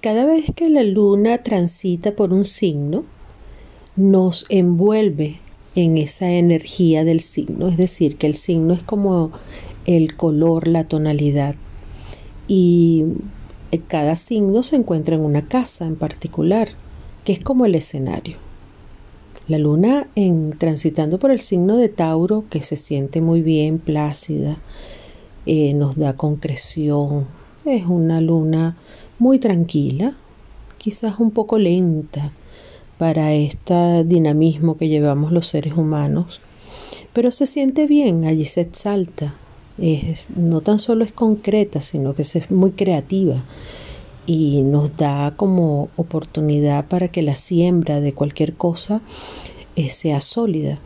cada 0.00 0.24
vez 0.26 0.46
que 0.54 0.70
la 0.70 0.82
luna 0.82 1.38
transita 1.38 2.12
por 2.12 2.32
un 2.32 2.44
signo, 2.44 3.04
nos 3.96 4.46
envuelve 4.48 5.40
en 5.74 5.98
esa 5.98 6.30
energía 6.30 7.04
del 7.04 7.20
signo, 7.20 7.68
es 7.68 7.76
decir, 7.76 8.16
que 8.16 8.26
el 8.26 8.34
signo 8.34 8.74
es 8.74 8.82
como 8.82 9.32
el 9.86 10.16
color, 10.16 10.68
la 10.68 10.84
tonalidad. 10.84 11.56
Y 12.46 13.04
cada 13.88 14.16
signo 14.16 14.62
se 14.62 14.76
encuentra 14.76 15.16
en 15.16 15.22
una 15.22 15.46
casa 15.48 15.86
en 15.86 15.96
particular, 15.96 16.70
que 17.24 17.32
es 17.32 17.40
como 17.40 17.66
el 17.66 17.74
escenario. 17.74 18.36
La 19.48 19.58
luna 19.58 20.08
en 20.14 20.54
transitando 20.58 21.18
por 21.18 21.30
el 21.30 21.40
signo 21.40 21.76
de 21.76 21.88
Tauro, 21.88 22.44
que 22.50 22.62
se 22.62 22.76
siente 22.76 23.20
muy 23.20 23.42
bien, 23.42 23.78
plácida, 23.78 24.58
eh, 25.46 25.74
nos 25.74 25.96
da 25.96 26.14
concreción. 26.14 27.26
Es 27.64 27.86
una 27.86 28.20
luna 28.20 28.76
muy 29.18 29.38
tranquila, 29.38 30.14
quizás 30.78 31.18
un 31.18 31.30
poco 31.30 31.58
lenta 31.58 32.32
para 32.98 33.32
este 33.34 34.04
dinamismo 34.04 34.76
que 34.76 34.88
llevamos 34.88 35.32
los 35.32 35.46
seres 35.46 35.74
humanos, 35.74 36.40
pero 37.12 37.30
se 37.30 37.46
siente 37.46 37.86
bien, 37.86 38.24
allí 38.24 38.44
se 38.44 38.60
exalta, 38.60 39.34
no 40.34 40.60
tan 40.60 40.78
solo 40.78 41.04
es 41.04 41.12
concreta, 41.12 41.80
sino 41.80 42.14
que 42.14 42.22
es 42.22 42.50
muy 42.50 42.72
creativa 42.72 43.44
y 44.26 44.62
nos 44.62 44.94
da 44.96 45.32
como 45.36 45.88
oportunidad 45.96 46.86
para 46.86 47.08
que 47.08 47.22
la 47.22 47.34
siembra 47.34 48.00
de 48.00 48.12
cualquier 48.12 48.54
cosa 48.54 49.00
eh, 49.74 49.88
sea 49.88 50.20
sólida. 50.20 50.78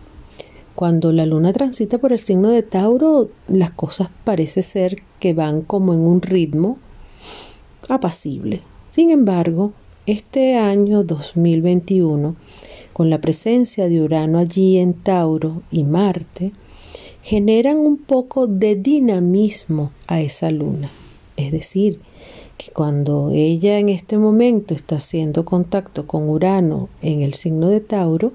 Cuando 0.74 1.12
la 1.12 1.26
luna 1.26 1.52
transita 1.52 1.98
por 1.98 2.12
el 2.12 2.20
signo 2.20 2.50
de 2.50 2.62
Tauro, 2.62 3.30
las 3.48 3.72
cosas 3.72 4.08
parece 4.24 4.62
ser 4.62 5.02
que 5.18 5.34
van 5.34 5.62
como 5.62 5.92
en 5.92 6.00
un 6.00 6.22
ritmo 6.22 6.78
apacible. 7.94 8.62
Sin 8.90 9.10
embargo, 9.10 9.72
este 10.06 10.56
año 10.56 11.04
2021, 11.04 12.36
con 12.92 13.10
la 13.10 13.20
presencia 13.20 13.88
de 13.88 14.00
Urano 14.00 14.38
allí 14.38 14.78
en 14.78 14.94
Tauro 14.94 15.62
y 15.70 15.84
Marte, 15.84 16.52
generan 17.22 17.78
un 17.78 17.98
poco 17.98 18.46
de 18.46 18.76
dinamismo 18.76 19.92
a 20.06 20.22
esa 20.22 20.50
luna. 20.50 20.90
Es 21.36 21.52
decir, 21.52 22.00
que 22.56 22.72
cuando 22.72 23.30
ella 23.30 23.78
en 23.78 23.90
este 23.90 24.16
momento 24.16 24.74
está 24.74 24.96
haciendo 24.96 25.44
contacto 25.44 26.06
con 26.06 26.28
Urano 26.30 26.88
en 27.02 27.20
el 27.20 27.34
signo 27.34 27.68
de 27.68 27.80
Tauro, 27.80 28.32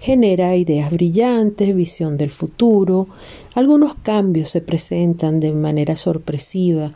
genera 0.00 0.54
ideas 0.54 0.90
brillantes, 0.90 1.74
visión 1.74 2.18
del 2.18 2.30
futuro, 2.30 3.08
algunos 3.54 3.94
cambios 3.94 4.50
se 4.50 4.60
presentan 4.60 5.40
de 5.40 5.52
manera 5.52 5.96
sorpresiva 5.96 6.92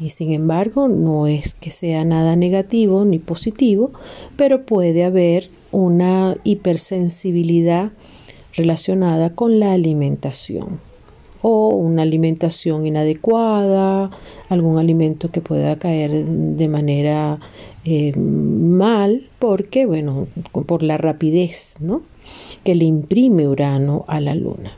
y 0.00 0.10
sin 0.10 0.32
embargo 0.32 0.88
no 0.88 1.26
es 1.26 1.54
que 1.54 1.70
sea 1.70 2.04
nada 2.04 2.36
negativo 2.36 3.04
ni 3.04 3.18
positivo, 3.18 3.92
pero 4.36 4.64
puede 4.64 5.04
haber 5.04 5.50
una 5.72 6.36
hipersensibilidad 6.44 7.92
relacionada 8.54 9.34
con 9.34 9.60
la 9.60 9.72
alimentación 9.72 10.80
o 11.42 11.68
una 11.68 12.02
alimentación 12.02 12.86
inadecuada, 12.86 14.10
algún 14.48 14.78
alimento 14.78 15.30
que 15.30 15.40
pueda 15.40 15.78
caer 15.78 16.24
de 16.24 16.68
manera 16.68 17.38
eh, 17.84 18.12
mal, 18.16 19.28
porque, 19.38 19.86
bueno, 19.86 20.26
por 20.66 20.82
la 20.82 20.98
rapidez 20.98 21.76
¿no? 21.80 22.02
que 22.64 22.74
le 22.74 22.84
imprime 22.84 23.46
Urano 23.46 24.04
a 24.08 24.20
la 24.20 24.34
Luna. 24.34 24.72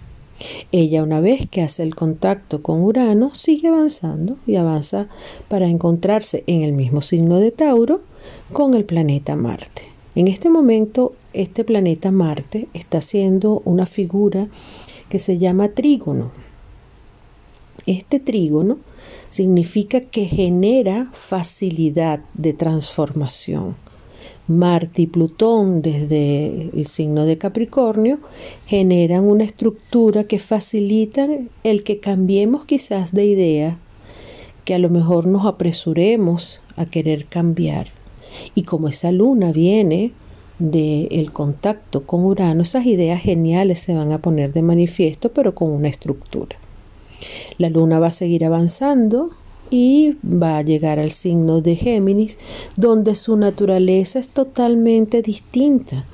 Ella 0.72 1.02
una 1.02 1.20
vez 1.20 1.48
que 1.50 1.62
hace 1.62 1.82
el 1.82 1.94
contacto 1.94 2.62
con 2.62 2.82
Urano 2.82 3.34
sigue 3.34 3.68
avanzando 3.68 4.36
y 4.46 4.56
avanza 4.56 5.08
para 5.48 5.66
encontrarse 5.66 6.44
en 6.46 6.62
el 6.62 6.72
mismo 6.72 7.02
signo 7.02 7.38
de 7.38 7.50
Tauro 7.50 8.00
con 8.52 8.74
el 8.74 8.84
planeta 8.84 9.36
Marte. 9.36 9.82
En 10.14 10.28
este 10.28 10.50
momento 10.50 11.14
este 11.32 11.64
planeta 11.64 12.10
Marte 12.10 12.68
está 12.74 12.98
haciendo 12.98 13.62
una 13.64 13.86
figura 13.86 14.48
que 15.08 15.18
se 15.18 15.38
llama 15.38 15.68
trígono. 15.68 16.30
Este 17.86 18.20
trígono 18.20 18.78
significa 19.30 20.00
que 20.00 20.26
genera 20.26 21.08
facilidad 21.12 22.20
de 22.34 22.52
transformación. 22.52 23.76
Marte 24.50 25.02
y 25.02 25.06
Plutón 25.06 25.80
desde 25.80 26.70
el 26.76 26.86
signo 26.86 27.24
de 27.24 27.38
Capricornio 27.38 28.18
generan 28.66 29.24
una 29.24 29.44
estructura 29.44 30.24
que 30.24 30.38
facilita 30.38 31.28
el 31.62 31.84
que 31.84 32.00
cambiemos 32.00 32.64
quizás 32.64 33.12
de 33.12 33.26
idea, 33.26 33.78
que 34.64 34.74
a 34.74 34.78
lo 34.78 34.90
mejor 34.90 35.26
nos 35.26 35.46
apresuremos 35.46 36.60
a 36.76 36.84
querer 36.84 37.26
cambiar. 37.26 37.88
Y 38.54 38.62
como 38.62 38.88
esa 38.88 39.12
luna 39.12 39.52
viene 39.52 40.12
del 40.58 41.30
contacto 41.32 42.02
con 42.04 42.24
Urano, 42.24 42.62
esas 42.62 42.86
ideas 42.86 43.22
geniales 43.22 43.78
se 43.78 43.94
van 43.94 44.12
a 44.12 44.18
poner 44.18 44.52
de 44.52 44.62
manifiesto, 44.62 45.30
pero 45.30 45.54
con 45.54 45.70
una 45.70 45.88
estructura. 45.88 46.56
La 47.56 47.70
luna 47.70 47.98
va 47.98 48.08
a 48.08 48.12
seguir 48.12 48.44
avanzando 48.44 49.30
y 49.70 50.16
va 50.24 50.58
a 50.58 50.62
llegar 50.62 50.98
al 50.98 51.12
signo 51.12 51.60
de 51.60 51.76
Géminis, 51.76 52.36
donde 52.76 53.14
su 53.14 53.36
naturaleza 53.36 54.18
es 54.18 54.28
totalmente 54.28 55.22
distinta. 55.22 56.06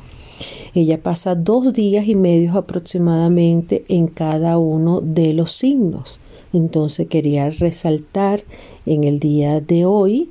Ella 0.75 1.03
pasa 1.03 1.35
dos 1.35 1.73
días 1.73 2.07
y 2.07 2.15
medio 2.15 2.53
aproximadamente 2.53 3.85
en 3.89 4.09
cada 4.09 4.59
uno 4.59 5.01
de 5.01 5.33
los 5.33 5.53
signos. 5.53 6.21
Entonces 6.53 7.09
quería 7.09 7.49
resaltar 7.51 8.45
en 8.85 9.05
el 9.05 9.19
día 9.19 9.61
de 9.61 9.87
hoy 9.87 10.31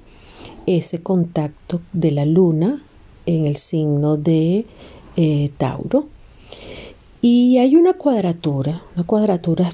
ese 0.68 1.02
contacto 1.02 1.82
de 1.94 2.12
la 2.12 2.26
luna 2.26 2.84
en 3.26 3.48
el 3.48 3.56
signo 3.56 4.18
de 4.18 4.66
eh, 5.18 5.52
Tauro. 5.58 6.08
Y 7.22 7.58
hay 7.58 7.76
una 7.76 7.94
cuadratura. 7.94 8.84
Una 8.96 9.06
cuadratura 9.06 9.70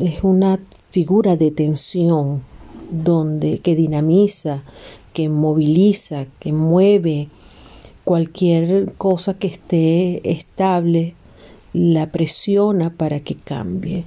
es 0.00 0.24
una 0.24 0.58
figura 0.90 1.36
de 1.36 1.52
tensión 1.52 2.42
donde 2.90 3.58
que 3.58 3.74
dinamiza, 3.74 4.62
que 5.12 5.28
moviliza, 5.28 6.26
que 6.40 6.52
mueve 6.52 7.28
cualquier 8.04 8.92
cosa 8.94 9.34
que 9.34 9.48
esté 9.48 10.30
estable, 10.30 11.14
la 11.72 12.10
presiona 12.12 12.90
para 12.90 13.20
que 13.20 13.34
cambie. 13.34 14.04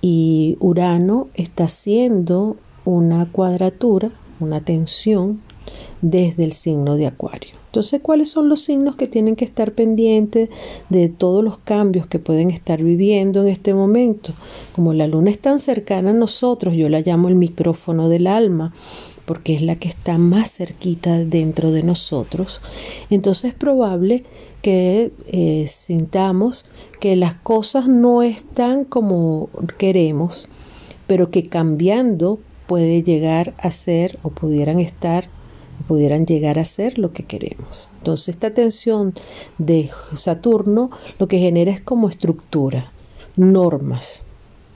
Y 0.00 0.56
Urano 0.60 1.28
está 1.34 1.64
haciendo 1.64 2.56
una 2.84 3.26
cuadratura, 3.26 4.10
una 4.40 4.60
tensión 4.60 5.40
desde 6.00 6.44
el 6.44 6.52
signo 6.52 6.96
de 6.96 7.06
Acuario. 7.06 7.62
Entonces, 7.66 8.02
¿cuáles 8.02 8.30
son 8.30 8.50
los 8.50 8.60
signos 8.60 8.96
que 8.96 9.06
tienen 9.06 9.34
que 9.34 9.46
estar 9.46 9.72
pendientes 9.72 10.50
de 10.90 11.08
todos 11.08 11.42
los 11.42 11.56
cambios 11.56 12.06
que 12.06 12.18
pueden 12.18 12.50
estar 12.50 12.82
viviendo 12.82 13.40
en 13.40 13.48
este 13.48 13.72
momento? 13.72 14.34
Como 14.74 14.92
la 14.92 15.06
luna 15.06 15.30
es 15.30 15.38
tan 15.38 15.58
cercana 15.58 16.10
a 16.10 16.12
nosotros, 16.12 16.76
yo 16.76 16.90
la 16.90 17.00
llamo 17.00 17.28
el 17.28 17.34
micrófono 17.34 18.10
del 18.10 18.26
alma, 18.26 18.74
porque 19.24 19.54
es 19.54 19.62
la 19.62 19.76
que 19.76 19.88
está 19.88 20.18
más 20.18 20.52
cerquita 20.52 21.24
dentro 21.24 21.70
de 21.70 21.82
nosotros. 21.82 22.60
Entonces 23.08 23.52
es 23.52 23.54
probable 23.54 24.24
que 24.60 25.12
eh, 25.26 25.66
sintamos 25.66 26.66
que 27.00 27.16
las 27.16 27.36
cosas 27.36 27.88
no 27.88 28.22
están 28.22 28.84
como 28.84 29.48
queremos, 29.78 30.50
pero 31.06 31.30
que 31.30 31.44
cambiando 31.44 32.38
puede 32.66 33.02
llegar 33.02 33.54
a 33.58 33.70
ser 33.70 34.18
o 34.22 34.28
pudieran 34.28 34.78
estar 34.78 35.28
pudieran 35.86 36.26
llegar 36.26 36.58
a 36.58 36.64
ser 36.64 36.98
lo 36.98 37.12
que 37.12 37.24
queremos. 37.24 37.88
Entonces 37.98 38.34
esta 38.34 38.54
tensión 38.54 39.14
de 39.58 39.90
Saturno 40.14 40.90
lo 41.18 41.28
que 41.28 41.38
genera 41.38 41.72
es 41.72 41.80
como 41.80 42.08
estructura, 42.08 42.92
normas, 43.36 44.22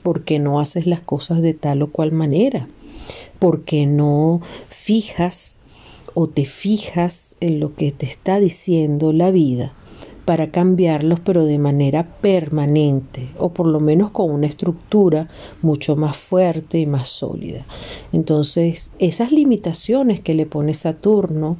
porque 0.03 0.39
no 0.39 0.59
haces 0.59 0.87
las 0.87 1.01
cosas 1.01 1.41
de 1.41 1.53
tal 1.53 1.81
o 1.81 1.91
cual 1.91 2.11
manera, 2.11 2.67
porque 3.39 3.85
no 3.85 4.41
fijas 4.69 5.55
o 6.13 6.27
te 6.27 6.45
fijas 6.45 7.35
en 7.39 7.59
lo 7.59 7.75
que 7.75 7.91
te 7.91 8.05
está 8.05 8.39
diciendo 8.39 9.13
la 9.13 9.31
vida 9.31 9.73
para 10.27 10.51
cambiarlos, 10.51 11.21
pero 11.21 11.45
de 11.45 11.57
manera 11.57 12.05
permanente, 12.19 13.29
o 13.37 13.53
por 13.53 13.65
lo 13.65 13.79
menos 13.79 14.11
con 14.11 14.29
una 14.29 14.45
estructura 14.45 15.29
mucho 15.61 15.95
más 15.95 16.17
fuerte 16.17 16.79
y 16.79 16.85
más 16.85 17.07
sólida. 17.07 17.65
Entonces, 18.11 18.91
esas 18.99 19.31
limitaciones 19.31 20.21
que 20.21 20.33
le 20.33 20.45
pone 20.45 20.73
Saturno 20.73 21.55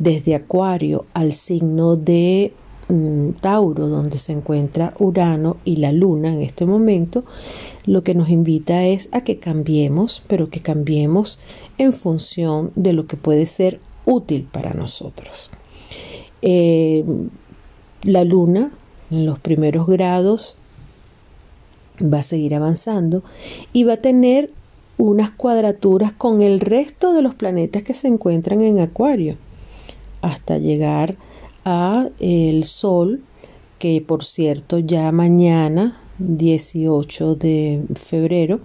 desde 0.00 0.34
Acuario 0.34 1.04
al 1.14 1.32
signo 1.32 1.94
de 1.94 2.52
mm, 2.88 3.34
Tauro, 3.40 3.86
donde 3.86 4.18
se 4.18 4.32
encuentra 4.32 4.94
Urano 4.98 5.58
y 5.64 5.76
la 5.76 5.92
Luna 5.92 6.34
en 6.34 6.42
este 6.42 6.66
momento, 6.66 7.22
lo 7.86 8.02
que 8.02 8.16
nos 8.16 8.30
invita 8.30 8.84
es 8.84 9.10
a 9.12 9.20
que 9.20 9.38
cambiemos, 9.38 10.24
pero 10.26 10.50
que 10.50 10.58
cambiemos 10.58 11.38
en 11.78 11.92
función 11.92 12.72
de 12.74 12.94
lo 12.94 13.06
que 13.06 13.16
puede 13.16 13.46
ser 13.46 13.78
útil 14.06 14.48
para 14.50 14.74
nosotros. 14.74 15.50
Eh, 16.44 17.04
la 18.02 18.24
luna 18.24 18.70
en 19.10 19.26
los 19.26 19.38
primeros 19.38 19.86
grados 19.86 20.56
va 22.02 22.20
a 22.20 22.22
seguir 22.22 22.54
avanzando 22.54 23.22
y 23.72 23.84
va 23.84 23.94
a 23.94 23.98
tener 23.98 24.50
unas 24.98 25.30
cuadraturas 25.30 26.12
con 26.12 26.42
el 26.42 26.60
resto 26.60 27.12
de 27.12 27.22
los 27.22 27.34
planetas 27.34 27.82
que 27.82 27.94
se 27.94 28.08
encuentran 28.08 28.60
en 28.60 28.80
Acuario 28.80 29.36
hasta 30.20 30.58
llegar 30.58 31.16
a 31.64 32.08
el 32.18 32.64
Sol 32.64 33.22
que 33.78 34.02
por 34.06 34.24
cierto 34.24 34.78
ya 34.78 35.10
mañana 35.12 36.01
18 36.18 37.34
de 37.34 37.82
febrero 37.94 38.60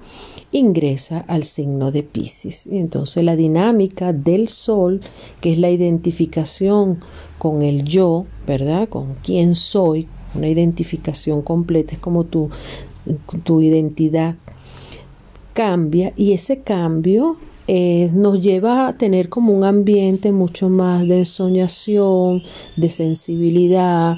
ingresa 0.52 1.20
al 1.28 1.44
signo 1.44 1.92
de 1.92 2.04
Pisces. 2.04 2.68
Y 2.68 2.78
entonces 2.78 3.24
la 3.24 3.36
dinámica 3.36 4.14
del 4.14 4.50
Sol, 4.50 5.02
que 5.42 5.52
es 5.52 5.58
la 5.58 5.70
identificación 5.70 7.00
con 7.38 7.62
el 7.62 7.84
yo, 7.84 8.26
¿verdad? 8.46 8.90
Con 8.90 9.16
quién 9.24 9.56
soy, 9.56 10.08
una 10.36 10.50
identificación 10.50 11.42
completa, 11.42 11.94
es 11.94 12.00
como 12.00 12.26
tu, 12.26 12.50
tu 13.44 13.62
identidad 13.62 14.36
cambia 15.54 16.14
y 16.16 16.34
ese 16.34 16.60
cambio 16.62 17.38
eh, 17.68 18.10
nos 18.14 18.40
lleva 18.42 18.88
a 18.88 18.98
tener 18.98 19.28
como 19.28 19.52
un 19.52 19.64
ambiente 19.64 20.32
mucho 20.32 20.70
más 20.70 21.06
de 21.08 21.20
ensoñación, 21.20 22.44
de 22.76 22.90
sensibilidad 22.90 24.18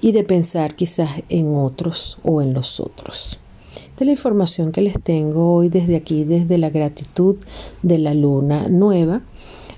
y 0.00 0.12
de 0.12 0.24
pensar 0.24 0.76
quizás 0.76 1.10
en 1.28 1.54
otros 1.54 2.18
o 2.22 2.42
en 2.42 2.54
los 2.54 2.80
otros. 2.80 3.38
Esta 3.74 4.04
es 4.04 4.06
la 4.06 4.12
información 4.12 4.72
que 4.72 4.82
les 4.82 5.00
tengo 5.02 5.54
hoy 5.54 5.68
desde 5.68 5.96
aquí, 5.96 6.24
desde 6.24 6.58
la 6.58 6.70
gratitud 6.70 7.36
de 7.82 7.98
la 7.98 8.14
luna 8.14 8.68
nueva, 8.68 9.22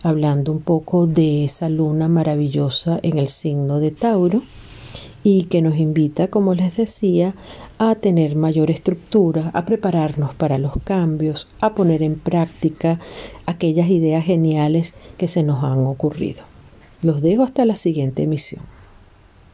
hablando 0.03 0.53
un 0.53 0.61
poco 0.61 1.07
de 1.07 1.45
esa 1.45 1.69
luna 1.69 2.09
maravillosa 2.09 2.99
en 3.03 3.19
el 3.19 3.29
signo 3.29 3.81
de 3.81 3.91
Tauro 3.91 4.43
y 5.23 5.45
que 5.45 5.63
nos 5.63 5.77
invita, 5.77 6.29
como 6.29 6.55
les 6.55 6.77
decía, 6.77 7.35
a 7.79 7.95
tener 7.97 8.35
mayor 8.35 8.71
estructura, 8.71 9.51
a 9.55 9.65
prepararnos 9.65 10.35
para 10.35 10.59
los 10.59 10.73
cambios, 10.85 11.49
a 11.61 11.75
poner 11.75 12.03
en 12.03 12.17
práctica 12.17 12.99
aquellas 13.47 13.89
ideas 13.89 14.25
geniales 14.25 14.95
que 15.17 15.29
se 15.29 15.43
nos 15.43 15.63
han 15.63 15.87
ocurrido. 15.87 16.43
Los 17.03 17.23
dejo 17.23 17.43
hasta 17.43 17.65
la 17.65 17.77
siguiente 17.77 18.23
emisión. 18.23 18.78